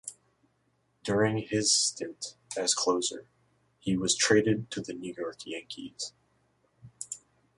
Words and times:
During 1.03 1.37
his 1.37 1.71
stint 1.71 2.35
as 2.57 2.73
closer, 2.73 3.27
he 3.77 3.95
was 3.95 4.15
traded 4.15 4.71
to 4.71 4.81
the 4.81 4.93
New 4.95 5.13
York 5.15 5.45
Yankees. 5.45 6.13